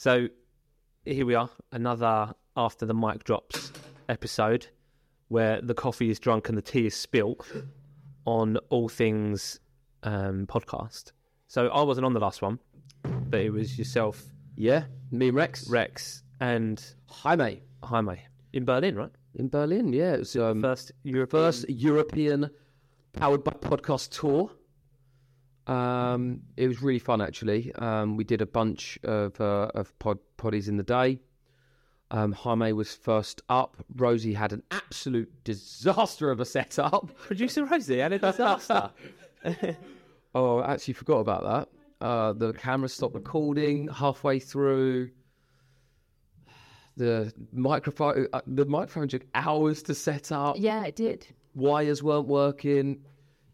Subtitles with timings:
[0.00, 0.28] So
[1.04, 3.70] here we are, another after the mic drops
[4.08, 4.66] episode
[5.28, 7.46] where the coffee is drunk and the tea is spilt
[8.24, 9.60] on all things
[10.02, 11.12] um, podcast.
[11.48, 12.60] So I wasn't on the last one,
[13.02, 14.24] but it was yourself,
[14.56, 15.68] Yeah, me and Rex.
[15.68, 17.62] Rex, and Hi, mate.
[17.82, 18.22] Jaime
[18.54, 19.12] in Berlin, right?
[19.34, 20.14] In Berlin, yeah.
[20.14, 21.42] It was um, First European.
[21.42, 22.48] first European
[23.12, 24.50] powered by podcast tour.
[25.70, 27.72] Um, it was really fun, actually.
[27.76, 31.20] Um, we did a bunch of uh, of pod poddies in the day.
[32.10, 33.76] Um, Jaime was first up.
[33.94, 37.16] Rosie had an absolute disaster of a setup.
[37.26, 38.90] producer Rosie had a disaster.
[40.32, 41.42] Oh, I actually forgot about
[42.00, 42.06] that.
[42.06, 45.10] Uh, the camera stopped recording halfway through.
[46.96, 50.54] The microphone, uh, the microphone took hours to set up.
[50.56, 51.26] Yeah, it did.
[51.54, 53.02] Wires weren't working.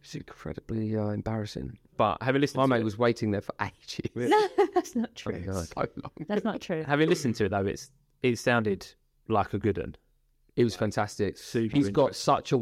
[0.02, 1.78] It's incredibly uh, embarrassing.
[1.96, 4.10] But having listened, My to mate it, was waiting there for ages.
[4.14, 5.42] No, that's not true.
[5.52, 6.12] So long.
[6.28, 6.84] That's not true.
[6.86, 7.90] having listened to it though, it's
[8.22, 8.86] it sounded
[9.28, 9.96] like a good one.
[10.56, 11.36] It was fantastic.
[11.36, 12.58] Super He's got such a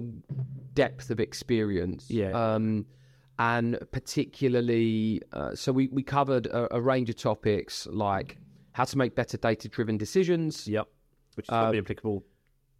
[0.74, 2.10] depth of experience.
[2.10, 2.30] Yeah.
[2.32, 2.86] Um,
[3.38, 8.38] and particularly, uh, so we, we covered a, a range of topics like
[8.72, 10.66] how to make better data driven decisions.
[10.66, 10.88] Yep,
[11.36, 12.24] which is probably applicable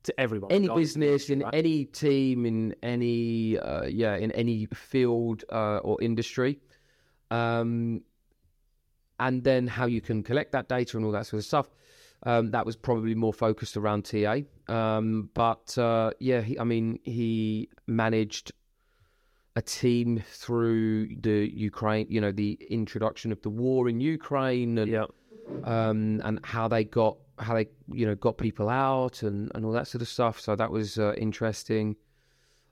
[0.05, 0.52] to everyone.
[0.52, 1.55] Any business in right?
[1.55, 6.60] any team in any uh, yeah in any field uh, or industry,
[7.30, 8.02] um,
[9.19, 11.69] and then how you can collect that data and all that sort of stuff.
[12.22, 14.38] Um, that was probably more focused around TA,
[14.69, 18.52] um, but uh, yeah, he, I mean he managed
[19.56, 24.91] a team through the Ukraine, you know, the introduction of the war in Ukraine, and
[25.64, 29.73] um, and how they got how they you know got people out and, and all
[29.73, 30.41] that sort of stuff.
[30.41, 31.97] So that was uh, interesting.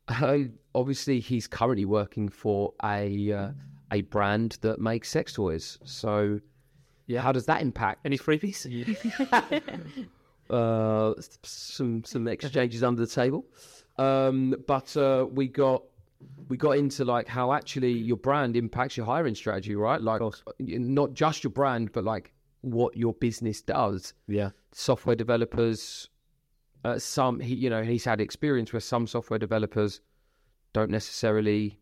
[0.08, 0.38] Uh,
[0.74, 3.50] obviously, he's currently working for a uh,
[3.92, 5.78] a brand that makes sex toys.
[5.84, 6.40] So
[7.06, 7.20] Yeah.
[7.22, 8.00] how does that impact?
[8.04, 8.66] Any freebies?
[10.50, 11.14] Uh,
[11.44, 13.46] some some exchanges under the table,
[13.96, 15.82] um, but uh, we got
[16.48, 20.02] we got into like how actually your brand impacts your hiring strategy, right?
[20.02, 20.20] Like
[20.58, 24.14] not just your brand, but like what your business does.
[24.26, 24.50] Yeah.
[24.72, 26.08] software developers
[26.84, 30.00] uh, some he you know he's had experience where some software developers
[30.72, 31.78] don't necessarily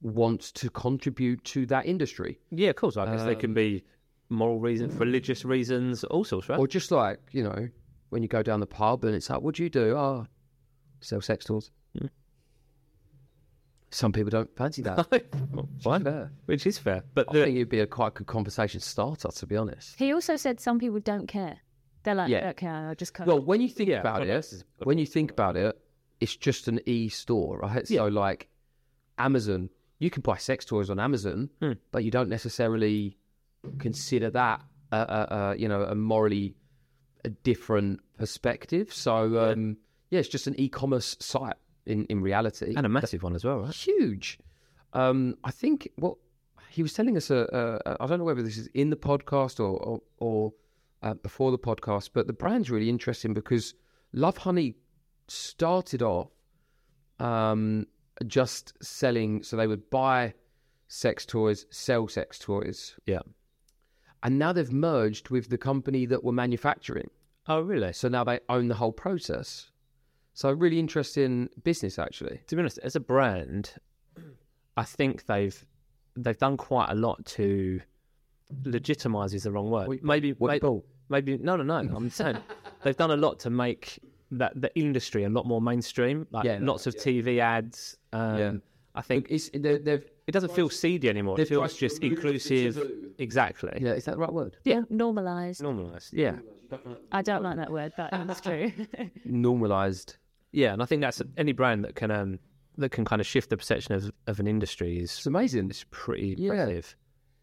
[0.00, 2.96] want to contribute to that industry Yeah, of course.
[2.96, 3.84] I guess they can be
[4.30, 6.58] moral reasons, religious reasons, all sorts, right?
[6.58, 7.68] or just like you know
[8.10, 10.26] when you go down the pub and it's like what do you do oh
[11.00, 11.70] sell sex tools.
[11.98, 12.06] Hmm.
[13.90, 15.06] Some people don't fancy that
[15.52, 16.30] Well, Fine, fair.
[16.46, 17.02] which is fair.
[17.14, 20.12] But I the, think it'd be a quite good conversation starter to be honest He
[20.12, 21.58] also said some people don't care.
[22.02, 22.50] They're like, Yeah.
[22.50, 23.26] okay, I'll just come.
[23.26, 25.78] Well, when you think Yeah, about products it, is- when you think about it,
[26.20, 27.86] it's just an e-store, right?
[27.86, 28.48] So, like
[29.18, 31.72] Amazon, you can buy sex toys on Amazon, Hmm.
[31.92, 33.18] but you don't necessarily
[33.78, 34.62] consider that,
[34.92, 36.54] a, a, a, you know, a morally
[37.24, 38.92] a different perspective.
[38.94, 39.76] So, um,
[40.10, 40.20] yeah.
[40.20, 41.56] it's just an e-commerce site
[41.86, 43.74] in in reality, and a massive one as well, right?
[43.74, 44.38] huge.
[44.92, 46.16] Um, I think what
[46.68, 49.60] he was telling us, uh, uh, I don't know whether this is in the podcast
[49.60, 50.52] or or, or
[51.02, 53.74] uh, before the podcast, but the brand's really interesting because
[54.14, 54.74] Lovehoney
[55.28, 56.28] started off
[57.18, 57.86] um,
[58.26, 60.34] just selling, so they would buy
[60.88, 63.20] sex toys, sell sex toys, Yeah.
[64.22, 67.10] and now they've merged with the company that were manufacturing.
[67.46, 67.92] Oh, really?
[67.92, 69.70] So now they own the whole process.
[70.40, 72.40] So really interesting business, actually.
[72.46, 73.74] To be honest, as a brand,
[74.74, 75.66] I think they've
[76.16, 77.78] they've done quite a lot to
[78.64, 79.88] legitimize is the wrong word.
[79.88, 80.86] What- maybe, what maybe, Paul?
[81.10, 81.94] maybe no, no, no.
[81.96, 82.38] I'm saying
[82.82, 83.98] they've done a lot to make
[84.30, 86.26] that the industry a lot more mainstream.
[86.30, 87.98] Like Yeah, no, lots of TV ads.
[88.14, 88.52] Um, Yeah.
[88.94, 91.38] I think It's, they- they've it doesn't feel seedy anymore.
[91.38, 92.80] It feels just inclusive.
[93.18, 93.76] Exactly.
[93.78, 94.56] Yeah, is that the right word?
[94.64, 95.60] yeah, normalized.
[95.60, 96.14] Normalised.
[96.14, 96.36] Yeah.
[97.12, 98.72] I don't like that word, but it's true.
[99.26, 100.16] Normalized.
[100.52, 102.38] Yeah, and I think that's any brand that can um
[102.78, 105.68] that can kind of shift the perception of, of an industry is It's amazing.
[105.70, 106.52] It's pretty Yeah.
[106.52, 106.96] impressive.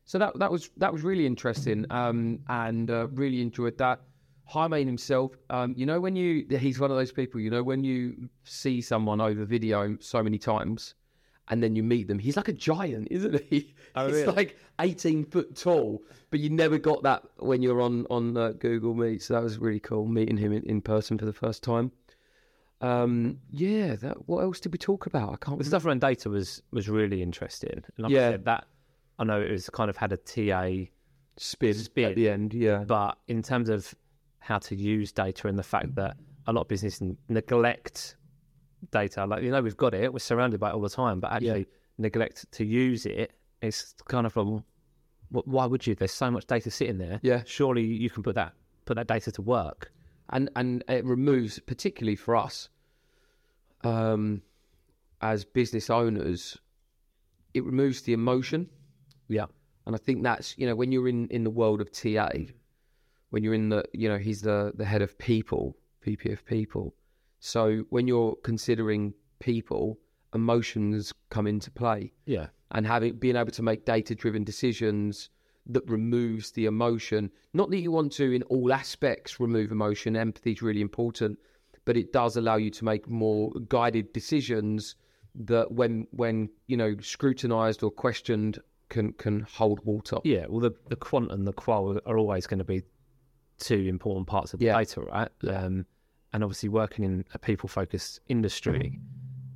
[0.05, 4.01] So that that was that was really interesting, um, and uh, really enjoyed that.
[4.45, 7.83] Jaime himself, um, you know, when you he's one of those people, you know, when
[7.83, 10.95] you see someone over video so many times,
[11.49, 13.75] and then you meet them, he's like a giant, isn't he?
[13.95, 14.33] Oh, he's really?
[14.33, 18.93] like eighteen foot tall, but you never got that when you're on on uh, Google
[18.93, 19.21] Meet.
[19.23, 21.91] So that was really cool meeting him in, in person for the first time.
[22.81, 25.33] Um, yeah, that, what else did we talk about?
[25.33, 25.57] I can't.
[25.57, 27.71] The stuff around data was was really interesting.
[27.73, 28.27] And like Yeah.
[28.27, 28.65] I said, that
[29.19, 30.89] I know it was kind of had a TA
[31.37, 32.05] spin, spin.
[32.09, 32.53] at the end.
[32.53, 33.93] Yeah, but in terms of
[34.39, 38.15] how to use data and the fact that a lot of business n- neglect
[38.91, 41.31] data, like you know, we've got it, we're surrounded by it all the time, but
[41.31, 43.31] actually neglect to use it.
[43.63, 45.95] It's kind of wh- why would you?
[45.95, 47.19] There's so much data sitting there.
[47.23, 47.41] Yeah.
[47.45, 48.53] Surely you can put that
[48.85, 49.91] put that data to work.
[50.29, 52.69] And and it removes, particularly for us,
[53.83, 54.41] um,
[55.21, 56.57] as business owners,
[57.53, 58.69] it removes the emotion.
[59.27, 59.45] Yeah.
[59.85, 62.29] And I think that's you know when you're in in the world of TA,
[63.29, 66.93] when you're in the you know he's the the head of people, VP of people.
[67.39, 69.97] So when you're considering people,
[70.33, 72.47] emotions come into play, Yeah.
[72.71, 75.29] and having being able to make data driven decisions
[75.69, 77.31] that removes the emotion.
[77.53, 80.15] Not that you want to in all aspects remove emotion.
[80.15, 81.37] Empathy is really important,
[81.85, 84.95] but it does allow you to make more guided decisions
[85.35, 88.59] that when when you know scrutinized or questioned
[88.89, 90.17] can can hold water.
[90.23, 90.45] Yeah.
[90.47, 92.83] Well, the the quant and the qual are always going to be
[93.59, 94.77] two important parts of the Yeah.
[94.77, 95.29] data, right?
[95.47, 95.85] Um,
[96.33, 98.99] and obviously, working in a people focused industry,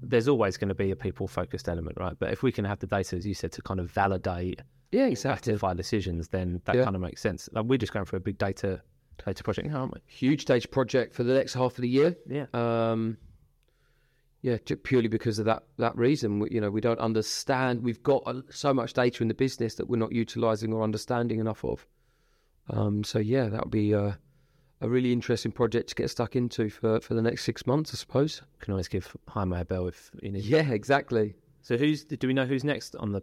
[0.02, 2.16] there's always going to be a people focused element, right?
[2.20, 4.62] But if we can have the data, as you said, to kind of validate
[4.92, 5.52] Yeah, exactly.
[5.54, 6.84] identify decisions, then that Yeah.
[6.84, 7.50] kind of makes sense.
[7.54, 8.82] Like we're just going for a big data
[9.26, 10.00] data project, now, aren't we?
[10.08, 12.16] Huge data project for the next half of the year.
[12.28, 12.46] Yeah.
[12.54, 13.18] Um,
[14.42, 16.40] yeah, purely because of that that reason.
[16.40, 17.84] We, you know, we don't understand.
[17.84, 21.40] We've got uh, so much data in the business that we're not utilizing or understanding
[21.40, 21.86] enough of.
[22.70, 24.18] Um, so yeah, that would be a,
[24.82, 27.98] a really interesting project to get stuck into for, for the next six months, I
[27.98, 28.42] suppose.
[28.60, 30.44] Can always give Jaime a bell if you need.
[30.44, 31.36] Yeah, exactly.
[31.62, 33.22] So who's do we know who's next on the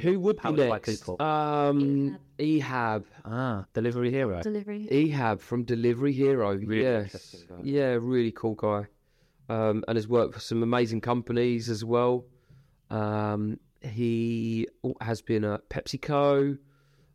[0.00, 1.00] Who would be Powered by next?
[1.00, 1.20] people.
[1.22, 3.04] Um, Ehab.
[3.24, 4.40] ah delivery hero?
[4.42, 4.88] Delivery.
[4.90, 6.54] Ehab from Delivery Hero.
[6.54, 7.44] Really yes.
[7.48, 7.56] guy.
[7.62, 8.86] Yeah, really cool guy.
[9.48, 12.24] Um, and has worked for some amazing companies as well.
[12.90, 14.66] Um, he
[15.00, 16.56] has been at PepsiCo,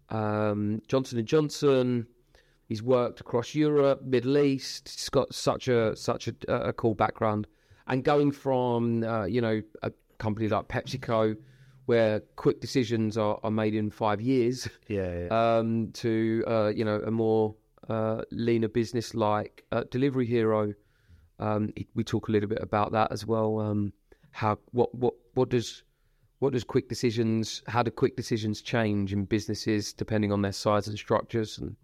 [0.10, 2.08] um, Johnson and Johnson.
[2.68, 4.90] He's worked across Europe, Middle East.
[4.90, 7.48] He's got such a such a, a cool background.
[7.88, 11.38] And going from uh, you know a company like PepsiCo,
[11.88, 15.28] where quick decisions are, are made in five years, Yeah, yeah.
[15.58, 17.56] um, to uh, you know a more
[17.90, 20.74] uh, leaner business like uh, Delivery Hero.
[21.40, 23.60] Um, we talk a little bit about that as well.
[23.60, 23.94] Um,
[24.32, 25.84] how what what what does
[26.40, 27.64] what does quick decisions?
[27.68, 31.58] How do quick decisions change in businesses depending on their size and structures?
[31.58, 31.78] And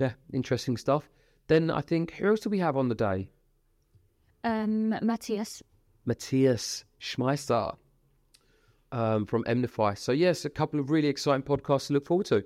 [0.00, 1.08] yeah, interesting stuff.
[1.46, 3.30] Then I think who else do we have on the day?
[4.42, 5.62] Um, Matthias.
[6.04, 7.76] Matthias Schmeister
[8.92, 9.96] um, from Emnify.
[9.96, 12.44] So yes, a couple of really exciting podcasts to look forward to.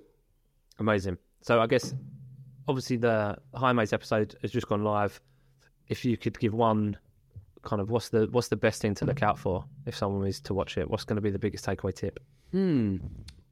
[0.78, 1.18] Amazing.
[1.42, 1.94] So I guess
[2.68, 5.20] obviously the Jaime's episode has just gone live.
[5.88, 6.96] If you could give one
[7.62, 10.40] kind of what's the what's the best thing to look out for if someone is
[10.42, 10.88] to watch it?
[10.88, 12.20] What's going to be the biggest takeaway tip?
[12.52, 12.96] Hmm.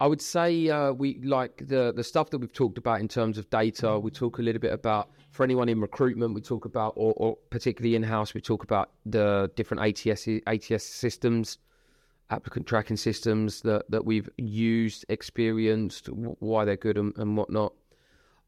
[0.00, 3.36] I would say uh, we like the the stuff that we've talked about in terms
[3.36, 3.98] of data.
[3.98, 6.34] We talk a little bit about for anyone in recruitment.
[6.34, 10.84] We talk about, or, or particularly in house, we talk about the different ATS ATS
[10.84, 11.58] systems,
[12.30, 17.72] applicant tracking systems that that we've used, experienced, wh- why they're good and, and whatnot.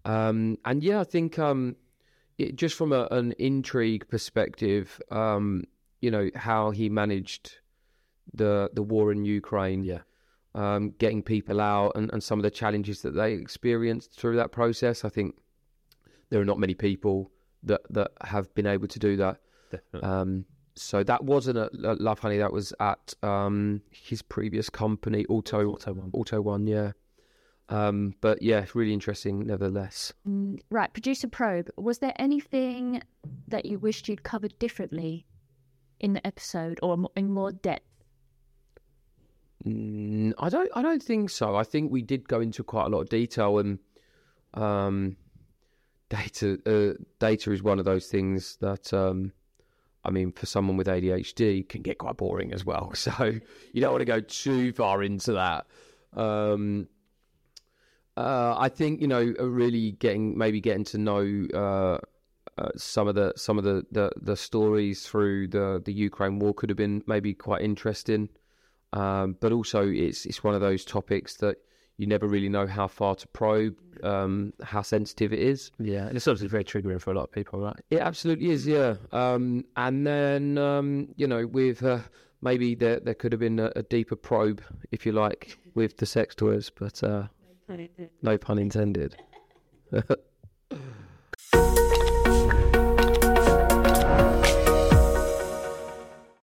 [0.05, 1.77] Um, and yeah, I think um,
[2.39, 5.65] it, just from a, an intrigue perspective, um,
[6.01, 7.59] you know how he managed
[8.35, 10.01] the the war in Ukraine Yeah.
[10.55, 14.53] um, getting people out and, and some of the challenges that they experienced through that
[14.53, 15.05] process.
[15.05, 15.35] I think
[16.31, 17.31] there are not many people
[17.65, 19.39] that, that have been able to do that.
[20.75, 20.81] Definitely.
[20.81, 22.39] So that wasn't at at Lovehoney.
[22.39, 26.11] That was at um, his previous company, Auto Auto One.
[26.13, 26.67] Auto One.
[26.67, 26.93] Yeah.
[27.69, 30.13] Um, but yeah, really interesting, nevertheless.
[30.29, 31.71] Mm, Right, producer probe.
[31.77, 33.01] Was there anything
[33.47, 35.25] that you wished you'd covered differently
[36.01, 37.85] in the episode or in more depth?
[39.65, 40.71] Mm, I don't.
[40.75, 41.55] I don't think so.
[41.55, 43.79] I think we did go into quite a lot of detail, and
[44.55, 45.17] um,
[46.09, 46.59] data.
[46.67, 49.33] Uh, data is one of those things that, um,
[50.05, 52.93] I mean, for someone with ADHD, can get quite boring as well.
[53.01, 53.33] So
[53.73, 55.67] you don't want to go too far into that.
[56.15, 56.89] Um,
[58.17, 61.99] uh, I think you know, uh, really getting maybe getting to know uh,
[62.61, 66.53] uh, some of the some of the, the, the stories through the the Ukraine war
[66.53, 68.29] could have been maybe quite interesting.
[68.93, 71.59] Um, but also, it's it's one of those topics that
[72.01, 75.71] you never really know how far to probe, um, how sensitive it is.
[75.79, 77.77] Yeah, and it's obviously very triggering for a lot of people, right?
[77.91, 78.95] It absolutely is, yeah.
[79.13, 81.99] Um, and then um, you know, with uh,
[82.41, 86.07] maybe there there could have been a, a deeper probe, if you like, with the
[86.07, 87.25] sex toys, but uh,
[88.23, 89.17] no pun intended.